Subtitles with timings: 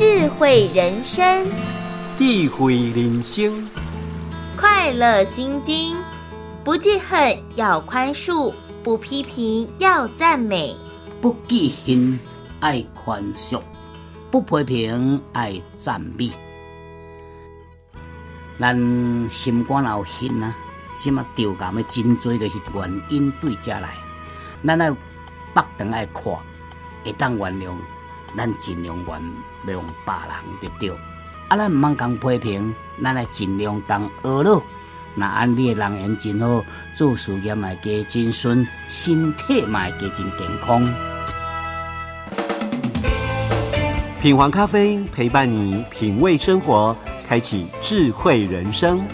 [0.00, 1.46] 智慧人生，
[2.16, 3.68] 智慧人生，
[4.56, 5.94] 快乐心经，
[6.64, 8.50] 不记恨要宽恕，
[8.82, 10.74] 不批评要赞美，
[11.20, 12.18] 不记恨
[12.60, 13.60] 爱宽恕，
[14.30, 16.32] 不批评爱赞美。
[18.58, 18.74] 咱
[19.28, 20.56] 心肝有恨啊，
[20.98, 23.92] 什么丢感的真多，就是原因对遮来。
[24.66, 24.96] 咱要
[25.52, 26.32] 北长爱看，
[27.04, 27.74] 会当原谅，
[28.36, 30.90] 咱尽量原谅别人就对。
[31.48, 34.62] 啊，咱毋通讲批评，咱来尽量当学咯。
[35.14, 40.88] 那安你的人缘真好，做事业嘛加真顺，身体嘛加真健康。
[44.22, 49.04] 品皇咖啡陪伴你品味生活，开启智慧人生。